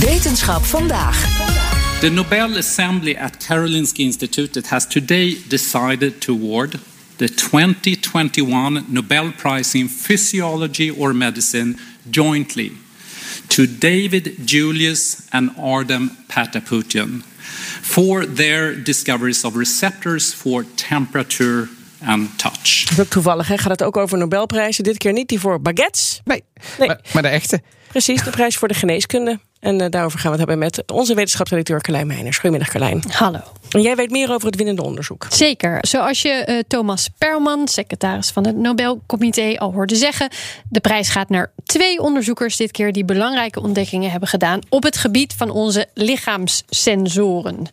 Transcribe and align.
Wetenschap 0.00 0.64
vandaag. 0.64 1.16
The 2.00 2.10
Nobel 2.10 2.56
Assembly 2.56 3.16
at 3.16 3.46
Karolinska 3.46 4.02
Institute 4.02 4.68
has 4.68 4.86
today 4.86 5.36
decided 5.48 6.20
to 6.20 6.32
award 6.32 6.78
the 7.16 7.28
2021 7.34 8.84
Nobel 8.88 9.32
Prize 9.32 9.78
in 9.78 9.88
Physiology 9.88 10.90
or 10.90 11.14
Medicine 11.14 11.76
jointly 12.10 12.72
to 13.48 13.66
David 13.78 14.32
Julius 14.44 15.16
and 15.28 15.50
Ardem 15.56 16.10
Pataputian 16.26 17.22
for 17.82 18.34
their 18.34 18.82
discoveries 18.82 19.44
of 19.44 19.56
receptors 19.56 20.34
for 20.34 20.64
temperature 20.74 21.68
and 22.06 22.38
touch. 22.38 22.84
Dat 22.84 22.92
is 22.92 23.00
ook 23.00 23.10
toevallig, 23.10 23.48
hè? 23.48 23.58
gaat 23.58 23.70
het 23.70 23.82
ook 23.82 23.96
over 23.96 24.18
Nobelprijzen. 24.18 24.84
Dit 24.84 24.98
keer 24.98 25.12
niet 25.12 25.28
die 25.28 25.40
voor 25.40 25.60
baguettes. 25.60 26.20
Nee, 26.24 26.42
Nee. 26.78 26.88
Maar, 26.88 27.00
maar 27.12 27.22
de 27.22 27.28
echte. 27.28 27.60
Precies, 27.88 28.22
de 28.22 28.30
prijs 28.30 28.56
voor 28.56 28.68
de 28.68 28.74
geneeskunde. 28.74 29.38
En 29.60 29.80
eh, 29.80 29.90
daarover 29.90 30.18
gaan 30.18 30.32
we 30.32 30.38
het 30.38 30.48
hebben 30.48 30.58
met 30.58 30.92
onze 30.92 31.14
wetenschapsredacteur 31.14 31.80
Carlijn 31.80 32.06
Meijners. 32.06 32.36
Goedemiddag 32.36 32.68
Carlijn. 32.68 33.02
Hallo. 33.10 33.38
En 33.70 33.82
jij 33.82 33.96
weet 33.96 34.10
meer 34.10 34.32
over 34.32 34.46
het 34.46 34.56
winnende 34.56 34.82
onderzoek. 34.82 35.26
Zeker. 35.30 35.78
Zoals 35.80 36.22
je 36.22 36.28
eh, 36.30 36.58
Thomas 36.68 37.08
Perlman, 37.18 37.68
secretaris 37.68 38.30
van 38.30 38.46
het 38.46 38.56
Nobelcomité, 38.56 39.56
al 39.58 39.72
hoorde 39.72 39.94
zeggen. 39.94 40.28
De 40.68 40.80
prijs 40.80 41.08
gaat 41.08 41.28
naar 41.28 41.52
twee 41.64 42.00
onderzoekers 42.00 42.56
dit 42.56 42.70
keer 42.70 42.92
die 42.92 43.04
belangrijke 43.04 43.60
ontdekkingen 43.60 44.10
hebben 44.10 44.28
gedaan 44.28 44.60
op 44.68 44.82
het 44.82 44.96
gebied 44.96 45.34
van 45.36 45.50
onze 45.50 45.86
lichaamssensoren. 45.94 47.66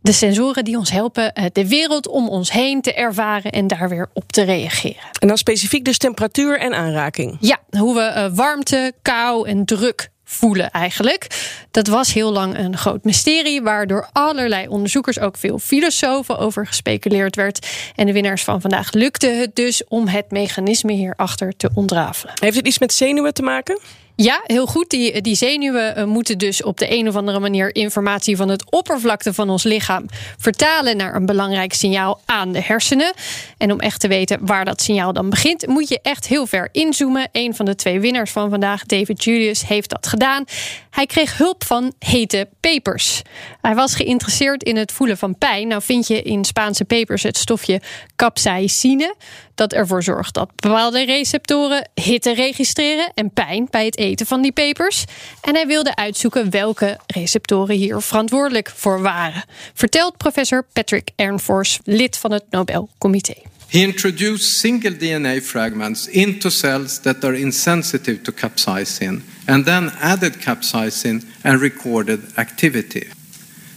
De 0.00 0.12
sensoren 0.12 0.64
die 0.64 0.76
ons 0.76 0.90
helpen 0.90 1.32
eh, 1.32 1.44
de 1.52 1.68
wereld 1.68 2.08
om 2.08 2.28
ons 2.28 2.52
heen 2.52 2.80
te 2.80 2.94
ervaren 2.94 3.52
en 3.52 3.66
daar 3.66 3.88
weer 3.88 4.10
op 4.12 4.32
te 4.32 4.42
reageren. 4.42 5.02
En 5.18 5.28
dan 5.28 5.38
specifiek 5.38 5.84
dus 5.84 5.98
temperatuur 5.98 6.58
en 6.58 6.74
aanraking. 6.74 7.36
Ja, 7.40 7.58
hoe 7.70 7.94
we 7.94 8.30
warmte, 8.34 8.92
kou 9.02 9.48
en 9.48 9.64
druk 9.64 10.10
voelen 10.32 10.70
eigenlijk. 10.70 11.26
Dat 11.70 11.86
was 11.86 12.12
heel 12.12 12.32
lang 12.32 12.58
een 12.58 12.76
groot 12.76 13.04
mysterie, 13.04 13.62
waar 13.62 13.86
door 13.86 14.08
allerlei 14.12 14.68
onderzoekers, 14.68 15.18
ook 15.18 15.36
veel 15.36 15.58
filosofen, 15.58 16.38
over 16.38 16.66
gespeculeerd 16.66 17.36
werd. 17.36 17.66
En 17.94 18.06
de 18.06 18.12
winnaars 18.12 18.44
van 18.44 18.60
vandaag 18.60 18.92
lukte 18.92 19.26
het 19.26 19.56
dus 19.56 19.84
om 19.88 20.08
het 20.08 20.30
mechanisme 20.30 20.92
hierachter 20.92 21.56
te 21.56 21.70
ontrafelen. 21.74 22.34
Heeft 22.40 22.56
het 22.56 22.66
iets 22.66 22.78
met 22.78 22.92
zenuwen 22.92 23.34
te 23.34 23.42
maken? 23.42 23.78
Ja, 24.22 24.40
heel 24.46 24.66
goed. 24.66 24.90
Die, 24.90 25.20
die 25.20 25.34
zenuwen 25.34 25.96
eh, 25.96 26.04
moeten 26.04 26.38
dus 26.38 26.62
op 26.62 26.78
de 26.78 26.98
een 26.98 27.08
of 27.08 27.16
andere 27.16 27.40
manier 27.40 27.74
informatie 27.74 28.36
van 28.36 28.48
het 28.48 28.70
oppervlakte 28.70 29.34
van 29.34 29.50
ons 29.50 29.62
lichaam 29.62 30.06
vertalen 30.38 30.96
naar 30.96 31.14
een 31.14 31.26
belangrijk 31.26 31.72
signaal 31.72 32.20
aan 32.24 32.52
de 32.52 32.60
hersenen. 32.60 33.12
En 33.58 33.72
om 33.72 33.80
echt 33.80 34.00
te 34.00 34.08
weten 34.08 34.38
waar 34.46 34.64
dat 34.64 34.82
signaal 34.82 35.12
dan 35.12 35.30
begint, 35.30 35.66
moet 35.66 35.88
je 35.88 35.98
echt 36.02 36.26
heel 36.26 36.46
ver 36.46 36.68
inzoomen. 36.72 37.28
Een 37.32 37.54
van 37.54 37.66
de 37.66 37.74
twee 37.74 38.00
winnaars 38.00 38.30
van 38.30 38.50
vandaag, 38.50 38.86
David 38.86 39.24
Julius, 39.24 39.66
heeft 39.66 39.90
dat 39.90 40.06
gedaan. 40.06 40.44
Hij 40.90 41.06
kreeg 41.06 41.36
hulp 41.36 41.64
van 41.64 41.92
hete 41.98 42.48
pepers. 42.60 43.22
Hij 43.60 43.74
was 43.74 43.94
geïnteresseerd 43.94 44.62
in 44.62 44.76
het 44.76 44.92
voelen 44.92 45.18
van 45.18 45.38
pijn. 45.38 45.68
Nou 45.68 45.82
vind 45.82 46.06
je 46.06 46.22
in 46.22 46.44
Spaanse 46.44 46.84
pepers 46.84 47.22
het 47.22 47.36
stofje 47.36 47.80
capsaicine. 48.16 49.14
Dat 49.54 49.72
ervoor 49.72 50.02
zorgt 50.02 50.34
dat 50.34 50.50
bepaalde 50.56 51.04
receptoren 51.04 51.90
hitte 51.94 52.34
registreren 52.34 53.10
en 53.14 53.32
pijn 53.32 53.68
bij 53.70 53.84
het 53.84 53.96
eten 53.96 54.11
van 54.20 54.42
die 54.42 54.52
pepers. 54.52 55.04
En 55.40 55.54
hij 55.54 55.66
wilde 55.66 55.96
uitzoeken 55.96 56.50
welke 56.50 56.98
receptoren 57.06 57.76
hier 57.76 58.00
verantwoordelijk 58.00 58.72
voor 58.74 59.02
waren. 59.02 59.44
Vertelt 59.74 60.16
professor 60.16 60.64
Patrick 60.72 61.10
Ernfors, 61.16 61.78
lid 61.84 62.18
van 62.18 62.32
het 62.32 62.44
Nobelcomité. 62.50 63.34
He 63.68 63.78
introduced 63.78 64.58
single 64.58 64.96
DNA 64.96 65.40
fragments 65.40 66.06
into 66.06 66.50
cells 66.50 66.98
that 67.00 67.24
are 67.24 67.38
insensitive 67.38 68.20
to 68.22 68.32
capsaicin 68.32 69.22
and 69.46 69.64
then 69.64 69.90
added 70.00 70.36
capsaicin 70.38 71.22
and 71.42 71.60
recorded 71.60 72.20
activity. 72.34 73.06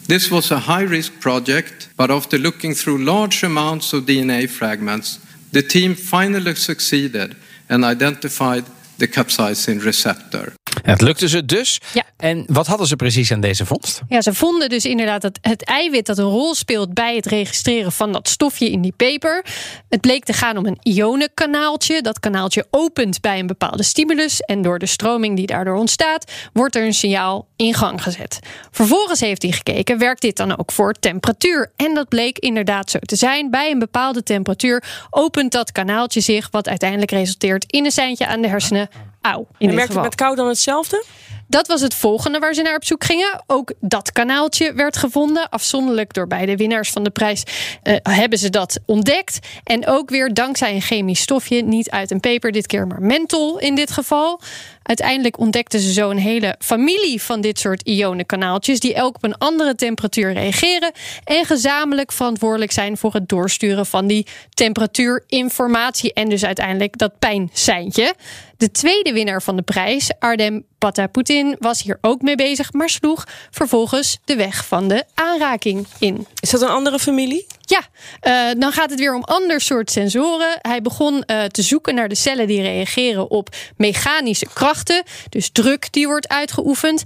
This 0.08 0.30
was 0.30 0.52
a 0.52 0.60
high 0.60 0.90
risk 0.90 1.20
project, 1.20 1.90
but 1.96 2.12
after 2.12 2.38
looking 2.38 2.76
through 2.76 3.06
large 3.06 3.44
amounts 3.44 3.94
of 3.94 4.06
DNA 4.06 4.48
fragments, 4.50 5.20
the 5.52 5.64
team 5.64 5.96
finally 5.96 6.56
succeeded 6.56 7.36
and 7.70 7.84
identified 7.84 8.66
the 8.98 9.08
capsaicin 9.08 9.84
receptor. 9.84 10.54
Het 10.86 11.02
lukte 11.02 11.30
ze 11.30 11.46
dus. 11.46 11.82
Ja. 11.94 12.04
En 12.18 12.44
wat 12.48 12.68
hadden 12.68 12.88
ze 12.88 12.96
precies 12.96 13.32
aan 13.32 13.40
deze 13.40 13.66
vondst? 13.66 14.02
Ja, 14.08 14.22
ze 14.22 14.34
vonden 14.34 14.70
dus 14.70 14.86
inderdaad 14.86 15.22
dat 15.22 15.38
het 15.42 15.64
eiwit 15.64 16.06
dat 16.06 16.18
een 16.18 16.26
rol 16.26 16.56
speelt 16.56 16.94
bij 16.94 17.16
het 17.16 17.26
registreren 17.26 17.92
van 17.92 18.12
dat 18.12 18.28
stofje 18.28 18.72
in 18.72 18.82
die 18.82 18.94
peper. 18.96 19.46
Het 19.90 20.02
bleek 20.02 20.24
te 20.24 20.34
gaan 20.34 20.58
om 20.58 20.66
een 20.66 20.80
ionenkanaaltje. 20.82 22.02
Dat 22.02 22.20
kanaaltje 22.20 22.66
opent 22.72 23.22
bij 23.22 23.40
een 23.40 23.48
bepaalde 23.48 23.84
stimulus. 23.84 24.40
En 24.40 24.62
door 24.62 24.80
de 24.80 24.86
stroming 24.86 25.36
die 25.36 25.46
daardoor 25.46 25.76
ontstaat, 25.76 26.32
wordt 26.54 26.76
er 26.76 26.86
een 26.86 26.94
signaal 26.94 27.48
in 27.56 27.74
gang 27.74 28.04
gezet. 28.04 28.40
Vervolgens 28.72 29.20
heeft 29.20 29.42
hij 29.42 29.52
gekeken, 29.52 29.98
werkt 29.98 30.22
dit 30.22 30.38
dan 30.38 30.58
ook 30.58 30.72
voor 30.72 30.94
temperatuur? 30.94 31.72
En 31.76 31.94
dat 31.94 32.10
bleek 32.10 32.40
inderdaad 32.40 32.90
zo 32.90 33.00
te 33.00 33.16
zijn. 33.16 33.50
Bij 33.50 33.72
een 33.72 33.80
bepaalde 33.80 34.24
temperatuur 34.24 34.84
opent 35.10 35.52
dat 35.52 35.72
kanaaltje 35.72 36.22
zich, 36.22 36.48
wat 36.52 36.68
uiteindelijk 36.68 37.12
resulteert 37.12 37.66
in 37.68 37.86
een 37.86 37.92
seintje 37.92 38.28
aan 38.28 38.42
de 38.42 38.48
hersenen. 38.48 38.90
Auw. 39.32 39.48
En 39.58 39.76
werkt 39.76 39.94
het 39.94 40.02
met 40.02 40.16
kou 40.16 40.36
dan 40.36 40.48
hetzelfde? 40.48 41.04
Dat 41.48 41.68
was 41.68 41.82
het 41.82 41.94
volgende 41.94 42.40
waar 42.40 42.54
ze 42.54 42.62
naar 42.62 42.76
op 42.76 42.86
zoek 42.86 43.04
gingen. 43.04 43.44
Ook 43.48 43.74
dat 43.80 44.12
kanaaltje 44.12 44.74
werd 44.74 44.98
gevonden. 44.98 45.50
Afzonderlijk 45.50 46.14
door 46.14 46.28
beide 46.28 46.56
winnaars 46.56 46.90
van 46.90 47.04
de 47.04 47.10
prijs 47.10 47.44
eh, 47.84 47.96
hebben 48.04 48.40
ze 48.40 48.50
dat 48.50 48.80
ontdekt. 48.86 49.40
En 49.64 49.88
ook 49.88 50.10
weer 50.10 50.34
dankzij 50.34 50.74
een 50.76 50.82
chemisch 50.82 51.22
stofje, 51.22 51.62
niet 51.62 51.90
uit 51.90 52.12
een 52.12 52.20
peper 52.20 52.52
dit 52.52 52.68
keer, 52.68 52.88
maar 52.88 53.02
menthol 53.02 53.60
in 53.60 53.76
dit 53.76 53.92
geval. 53.92 54.42
Uiteindelijk 54.84 55.40
ontdekten 55.40 55.80
ze 55.80 55.94
zo 55.94 56.10
een 56.10 56.18
hele 56.18 56.56
familie 56.60 57.22
van 57.22 57.42
dit 57.42 57.60
soort 57.60 57.82
ionenkanaaltjes, 57.82 58.80
die 58.80 58.94
elk 58.94 59.16
op 59.16 59.24
een 59.24 59.38
andere 59.38 59.76
temperatuur 59.76 60.34
reageren 60.34 60.92
en 61.24 61.46
gezamenlijk 61.46 62.12
verantwoordelijk 62.12 62.72
zijn 62.72 62.98
voor 62.98 63.14
het 63.14 63.30
doorsturen 63.30 63.86
van 63.86 64.08
die 64.08 64.28
temperatuurinformatie 64.54 66.14
en 66.14 66.30
dus 66.30 66.46
uiteindelijk 66.46 66.98
dat 66.98 67.20
pijnseintje. 67.20 68.14
De 68.58 68.72
tweede 68.72 69.14
winnaar 69.14 69.42
van 69.42 69.56
de 69.56 69.62
prijs, 69.62 70.12
Ardem 70.20 70.66
Pataputin, 70.86 71.56
was 71.60 71.84
hier 71.84 71.98
ook 72.02 72.22
mee 72.22 72.36
bezig, 72.36 72.74
maar 72.74 72.90
sloeg 72.90 73.28
vervolgens 73.52 74.20
de 74.26 74.36
weg 74.36 74.66
van 74.68 74.88
de 74.88 75.04
aanraking 75.14 75.88
in. 76.00 76.28
Is 76.40 76.50
dat 76.50 76.62
een 76.62 76.68
andere 76.68 77.00
familie? 77.00 77.46
Ja, 77.62 77.82
eh, 78.20 78.60
dan 78.60 78.72
gaat 78.72 78.90
het 78.90 79.00
weer 79.00 79.16
om 79.16 79.24
ander 79.24 79.62
soort 79.62 79.92
sensoren. 79.92 80.58
Hij 80.62 80.82
begon 80.82 81.24
eh, 81.24 81.44
te 81.44 81.62
zoeken 81.62 81.96
naar 81.96 82.10
de 82.10 82.16
cellen 82.16 82.48
die 82.48 82.62
reageren 82.62 83.30
op 83.30 83.56
mechanische 83.78 84.48
krachten, 84.54 85.04
dus 85.30 85.50
druk 85.50 85.92
die 85.92 86.08
wordt 86.08 86.28
uitgeoefend. 86.28 87.04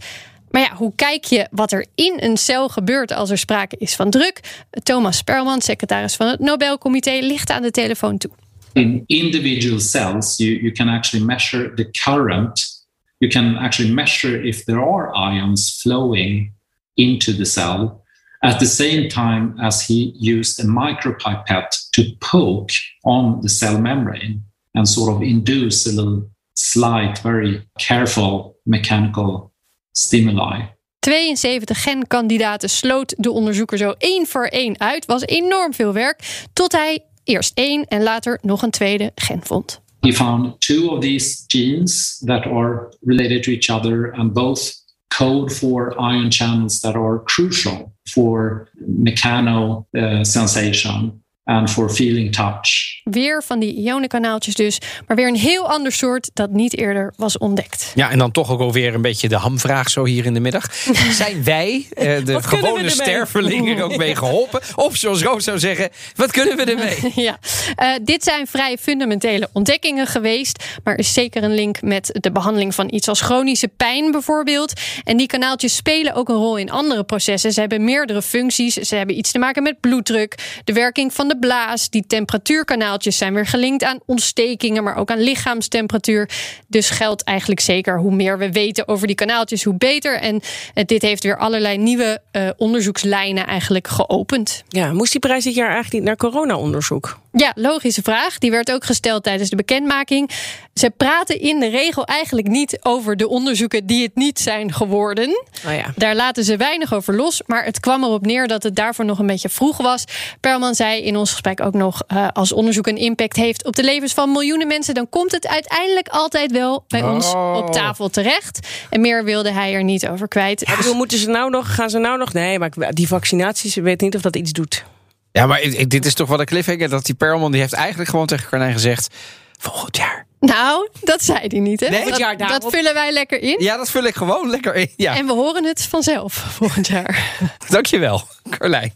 Maar 0.52 0.62
ja, 0.62 0.76
hoe 0.76 0.94
kijk 0.96 1.24
je 1.24 1.48
wat 1.52 1.72
er 1.72 1.86
in 1.96 2.14
een 2.18 2.38
cel 2.38 2.70
gebeurt 2.70 3.12
als 3.12 3.30
er 3.30 3.38
sprake 3.38 3.76
is 3.78 3.96
van 3.96 4.10
druk? 4.10 4.40
Thomas 4.84 5.22
Perlman, 5.22 5.62
secretaris 5.62 6.16
van 6.16 6.28
het 6.28 6.40
Nobelcomité, 6.40 7.20
ligt 7.22 7.50
aan 7.50 7.62
de 7.62 7.72
telefoon 7.72 8.18
toe. 8.18 8.32
in 8.76 9.04
individual 9.08 9.80
cells, 9.80 10.38
you, 10.38 10.52
you 10.62 10.72
can 10.72 10.90
actually 10.90 11.26
measure 11.26 11.74
the 11.76 11.86
current. 11.86 12.79
You 13.20 13.30
can 13.30 13.58
actually 13.58 13.94
measure 13.94 14.42
if 14.42 14.66
there 14.66 14.82
are 14.82 15.16
ions 15.16 15.80
flowing 15.82 16.54
into 16.96 17.34
the 17.34 17.46
cell 17.46 18.04
at 18.42 18.60
the 18.60 18.66
same 18.66 19.10
time 19.10 19.56
as 19.60 19.88
he 19.88 20.14
used 20.18 20.60
a 20.60 20.64
micropipette 20.64 21.78
to 21.92 22.04
poke 22.20 22.72
on 23.04 23.42
the 23.42 23.50
cell 23.50 23.80
membrane 23.80 24.44
and 24.74 24.88
sort 24.88 25.16
of 25.16 25.22
induce 25.22 25.86
a 25.86 25.92
little 25.92 26.30
slight, 26.54 27.20
very 27.20 27.62
careful 27.78 28.58
mechanical 28.66 29.52
stimuli. 29.92 30.78
72 31.00 31.82
genkandidaten 31.82 32.70
sloot 32.70 33.14
de 33.18 33.32
onderzoeker 33.32 33.78
zo 33.78 33.94
één 33.98 34.28
voor 34.28 34.46
één 34.46 34.80
uit. 34.80 35.06
Was 35.06 35.26
enorm 35.26 35.74
veel 35.74 35.94
werk. 35.94 36.48
Tot 36.54 36.72
hij 36.72 37.06
eerst 37.24 37.58
één 37.58 37.86
en 37.86 38.04
later 38.04 38.40
nog 38.42 38.62
een 38.62 38.72
tweede 38.72 39.12
gen 39.16 39.40
vond. 39.44 39.82
He 40.02 40.12
found 40.12 40.60
two 40.62 40.92
of 40.92 41.02
these 41.02 41.42
genes 41.48 42.20
that 42.26 42.48
are 42.48 42.92
related 43.04 43.44
to 43.44 43.52
each 43.52 43.70
other 43.70 44.06
and 44.06 44.34
both 44.34 44.74
code 45.10 45.52
for 45.52 46.00
ion 46.00 46.32
channels 46.32 46.82
that 46.82 46.96
are 46.96 47.20
crucial 47.20 47.94
for 48.08 48.70
mechano 48.82 49.86
uh, 49.98 50.24
sensation 50.24 51.22
and 51.50 51.72
for 51.72 51.90
feeling 51.90 52.34
touch. 52.36 53.00
Weer 53.04 53.44
van 53.44 53.60
die 53.60 53.74
ionenkanaaltjes 53.76 54.56
dus, 54.56 54.78
maar 55.08 55.16
weer 55.16 55.28
een 55.28 55.36
heel 55.36 55.70
ander 55.70 55.92
soort 55.92 56.30
dat 56.34 56.50
niet 56.50 56.78
eerder 56.78 57.14
was 57.16 57.38
ontdekt. 57.38 57.92
Ja, 57.96 58.10
en 58.10 58.18
dan 58.18 58.32
toch 58.32 58.50
ook 58.52 58.60
alweer 58.60 58.94
een 58.94 59.02
beetje 59.02 59.30
de 59.30 59.36
hamvraag 59.36 59.90
zo 59.90 60.06
hier 60.06 60.26
in 60.26 60.34
de 60.34 60.40
middag. 60.40 60.74
Zijn 61.12 61.44
wij, 61.44 61.88
eh, 61.94 62.26
de 62.26 62.44
gewone 62.44 62.90
stervelingen, 62.90 63.78
er 63.78 63.84
ook 63.84 63.98
mee 63.98 64.16
geholpen? 64.16 64.62
Of 64.76 64.96
zoals 64.96 65.22
Roos 65.24 65.44
zou 65.44 65.60
zeggen, 65.60 65.90
wat 66.16 66.32
kunnen 66.32 66.58
we 66.58 66.64
ermee? 66.64 66.98
Ja, 67.30 67.40
Eh, 67.76 67.92
dit 68.02 68.24
zijn 68.24 68.48
vrij 68.48 68.78
fundamentele 68.78 69.50
ontdekkingen 69.54 70.08
geweest. 70.08 70.64
Maar 70.84 70.94
er 70.94 71.00
is 71.00 71.14
zeker 71.14 71.44
een 71.44 71.54
link 71.56 71.82
met 71.82 72.10
de 72.20 72.32
behandeling 72.32 72.76
van 72.76 72.88
iets 72.94 73.08
als 73.08 73.22
chronische 73.22 73.68
pijn 73.68 74.12
bijvoorbeeld. 74.12 74.74
En 75.04 75.18
die 75.18 75.28
kanaaltjes 75.28 75.76
spelen 75.76 76.14
ook 76.14 76.30
een 76.30 76.36
rol 76.36 76.58
in 76.58 76.72
andere 76.72 77.04
processen. 77.04 77.52
Ze 77.52 77.60
hebben 77.60 77.84
meerdere 77.84 78.22
functies. 78.22 78.74
Ze 78.74 78.96
hebben 78.96 79.18
iets 79.18 79.32
te 79.32 79.40
maken 79.40 79.64
met 79.64 79.80
bloeddruk, 79.80 80.62
de 80.64 80.74
werking 80.74 81.14
van 81.14 81.28
de 81.28 81.38
blaas. 81.40 81.90
Die 81.90 82.04
temperatuurkanaaltjes 82.08 83.18
zijn 83.18 83.34
weer 83.34 83.46
gelinkt 83.46 83.84
aan 83.84 84.00
ontstekingen, 84.06 84.84
maar 84.84 84.96
ook 84.96 85.12
aan 85.12 85.20
lichaamstemperatuur. 85.20 86.30
Dus 86.68 86.90
geldt 86.90 87.24
eigenlijk 87.24 87.60
zeker 87.60 88.00
hoe 88.00 88.16
meer 88.16 88.38
we 88.38 88.52
weten 88.52 88.88
over 88.88 89.08
die 89.08 89.16
kanaaltjes, 89.16 89.64
hoe 89.64 89.74
beter. 89.78 90.20
En 90.20 90.42
eh, 90.74 90.86
dit 90.86 91.02
heeft 91.02 91.24
weer 91.24 91.38
allerlei 91.38 91.78
nieuwe 91.78 92.22
eh, 92.32 92.50
onderzoekslijnen 92.58 93.48
eigenlijk 93.48 93.88
geopend. 93.88 94.64
Ja, 94.68 94.94
moest 94.94 95.12
die 95.12 95.22
prijs 95.22 95.44
dit 95.44 95.56
jaar 95.56 95.72
eigenlijk 95.72 95.94
niet 95.94 96.04
naar 96.04 96.32
corona-onderzoek? 96.32 97.20
Ja, 97.32 97.52
logische 97.56 98.02
vraag. 98.02 98.38
Die 98.38 98.52
werd 98.52 98.72
ook 98.72 98.84
gesteld 98.86 99.24
tijdens 99.24 99.50
de 99.50 99.56
bekendmaking. 99.56 100.30
Ze 100.74 100.90
praten 100.90 101.40
in 101.42 101.60
de 101.60 101.68
regel 101.70 102.06
eigenlijk 102.06 102.48
niet 102.48 102.80
over 102.82 103.18
de 103.18 103.28
onderzoeken 103.28 103.86
die 103.86 104.04
het 104.04 104.16
niet 104.16 104.40
zijn 104.40 104.74
geworden. 104.74 105.44
Oh 105.68 105.74
ja. 105.74 105.94
Daar 105.96 106.16
laten 106.16 106.44
ze 106.44 106.58
weinig 106.58 106.94
over 106.94 107.16
los. 107.16 107.42
Maar 107.46 107.66
het 107.66 107.80
kwam 107.80 108.04
erop 108.04 108.26
neer 108.26 108.48
dat 108.48 108.64
het 108.64 108.76
daarvoor 108.76 109.06
nog 109.06 109.20
een 109.20 109.28
beetje 109.28 109.50
vroeg 109.50 109.78
was. 109.78 110.04
Perlman 110.40 110.76
zei 110.76 111.02
in 111.02 111.16
ons 111.16 111.32
gesprek 111.32 111.62
ook 111.62 111.74
nog: 111.74 112.02
eh, 112.08 112.28
als 112.34 112.52
onderzoek 112.52 112.88
een 112.88 112.98
impact 112.98 113.36
heeft 113.36 113.66
op 113.66 113.76
de 113.76 113.84
levens 113.84 114.14
van 114.14 114.32
miljoenen 114.32 114.68
mensen, 114.68 114.94
dan 114.94 115.10
komt 115.10 115.32
het 115.32 115.48
uiteindelijk 115.48 116.08
altijd 116.08 116.52
wel 116.52 116.84
bij 116.88 117.04
ons 117.04 117.34
Oh. 117.34 117.56
op 117.58 117.72
tafel 117.74 118.10
terecht. 118.10 118.68
En 118.90 119.02
meer 119.02 119.24
wilde 119.24 119.52
hij 119.52 119.74
er 119.74 119.84
niet 119.84 120.08
over 120.08 120.28
kwijt. 120.28 120.66
Bedoel, 120.78 120.94
moeten 120.96 121.18
ze 121.18 121.30
nou 121.30 121.50
nog, 121.50 121.76
gaan 121.76 121.90
ze 121.90 121.98
nou 121.98 122.18
nog? 122.18 122.34
Nee, 122.34 122.60
maar 122.60 122.72
die 122.90 123.08
vaccinaties, 123.08 123.78
ik 123.78 123.84
weet 123.84 124.02
niet 124.02 124.16
of 124.16 124.22
dat 124.22 124.36
iets 124.36 124.52
doet. 124.52 124.84
Ja, 125.32 125.46
maar 125.46 125.62
ik- 125.62 125.74
ik- 125.74 125.90
dit 125.90 126.06
is 126.06 126.14
toch 126.14 126.28
wel 126.30 126.40
een 126.40 126.46
cliffhanger 126.46 126.90
dat 126.90 127.06
die 127.06 127.16
Perlman, 127.16 127.52
die 127.52 127.62
heeft 127.62 127.74
eigenlijk 127.74 128.10
gewoon 128.10 128.26
tegen 128.26 128.50
Carlijn 128.50 128.74
gezegd, 128.74 129.16
volgend 129.58 129.98
jaar. 129.98 130.28
Nou, 130.40 130.90
dat 131.02 131.24
zei 131.24 131.40
hij 131.48 131.60
niet. 131.60 131.80
Hè? 131.80 131.90
Nee, 131.90 132.10
dat, 132.10 132.18
jaar 132.18 132.38
daarop. 132.38 132.62
dat 132.62 132.72
vullen 132.72 132.94
wij 132.94 133.12
lekker 133.12 133.42
in. 133.42 133.56
Ja, 133.60 133.78
dat 133.78 133.90
vul 133.90 134.04
ik 134.04 134.16
gewoon 134.16 134.50
lekker 134.50 134.76
in. 134.76 134.90
Ja, 134.96 135.16
En 135.18 135.26
we 135.26 135.32
horen 135.34 135.64
het 135.64 135.84
vanzelf 135.84 136.34
volgend 136.34 136.88
jaar. 136.88 137.40
dankjewel, 137.70 138.28
Carlijn. 138.50 138.94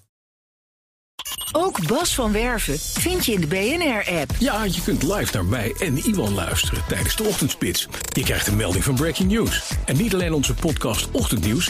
Ook 1.52 1.88
Bas 1.88 2.16
van 2.16 2.32
Werven 2.32 2.80
vind 2.80 3.26
je 3.26 3.32
in 3.34 3.42
de 3.42 3.48
BNR-app. 3.48 4.32
Ja, 4.40 4.64
je 4.64 4.82
kunt 4.84 5.04
live 5.04 5.34
naar 5.34 5.46
mij 5.46 5.76
en 5.80 5.98
Iwan 5.98 6.34
luisteren 6.34 6.84
tijdens 6.88 7.16
de 7.16 7.24
ochtendspits. 7.24 7.88
Je 8.14 8.24
krijgt 8.24 8.48
een 8.48 8.56
melding 8.56 8.84
van 8.84 8.96
Breaking 8.96 9.32
News. 9.32 9.64
En 9.86 9.98
niet 9.98 10.14
alleen 10.14 10.34
onze 10.34 10.54
podcast 10.54 11.12
Ochtendnieuws, 11.12 11.70